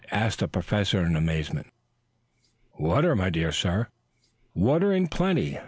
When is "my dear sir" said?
3.15-3.85